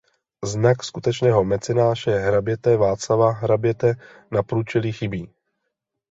[0.43, 3.93] Znak skutečného mecenáše hraběte Václava hraběte
[4.31, 5.33] na průčelí chybí.